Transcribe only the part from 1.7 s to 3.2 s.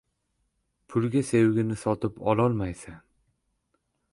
sotib ololmaysan.